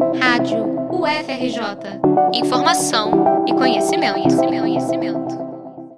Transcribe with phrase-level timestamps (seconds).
[0.00, 2.00] Rádio UFRJ.
[2.32, 5.38] Informação e conhecimento, conhecimento, conhecimento.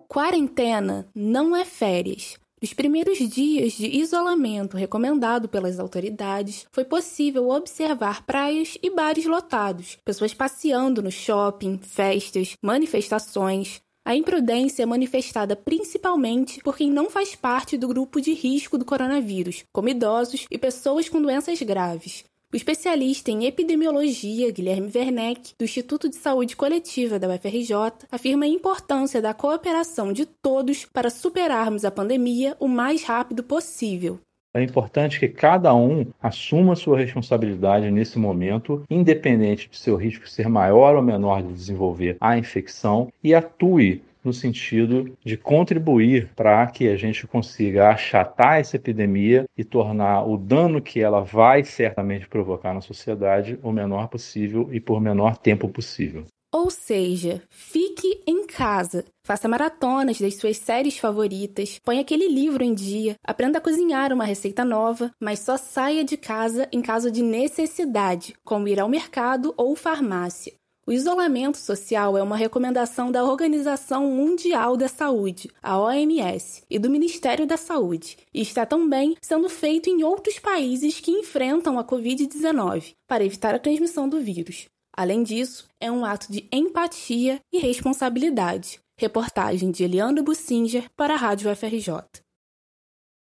[0.08, 2.36] Quarentena não é férias.
[2.60, 9.96] Nos primeiros dias de isolamento recomendado pelas autoridades, foi possível observar praias e bares lotados,
[10.04, 13.80] pessoas passeando no shopping, festas, manifestações.
[14.04, 18.84] A imprudência é manifestada principalmente por quem não faz parte do grupo de risco do
[18.84, 22.24] coronavírus, como idosos e pessoas com doenças graves.
[22.52, 27.74] O especialista em epidemiologia, Guilherme Werneck, do Instituto de Saúde Coletiva da UFRJ,
[28.10, 34.20] afirma a importância da cooperação de todos para superarmos a pandemia o mais rápido possível.
[34.54, 40.46] É importante que cada um assuma sua responsabilidade nesse momento, independente de seu risco ser
[40.46, 46.88] maior ou menor de desenvolver a infecção, e atue no sentido de contribuir para que
[46.88, 52.74] a gente consiga achatar essa epidemia e tornar o dano que ela vai certamente provocar
[52.74, 56.24] na sociedade o menor possível e por menor tempo possível.
[56.54, 62.74] Ou seja, fique em casa, faça maratonas das suas séries favoritas, ponha aquele livro em
[62.74, 67.22] dia, aprenda a cozinhar uma receita nova, mas só saia de casa em caso de
[67.22, 70.52] necessidade, como ir ao mercado ou farmácia.
[70.84, 76.90] O isolamento social é uma recomendação da Organização Mundial da Saúde, a OMS, e do
[76.90, 82.94] Ministério da Saúde, e está também sendo feito em outros países que enfrentam a Covid-19
[83.06, 84.66] para evitar a transmissão do vírus.
[84.92, 88.80] Além disso, é um ato de empatia e responsabilidade.
[88.98, 92.21] Reportagem de Eliandro Bussinger para a Rádio FRJ.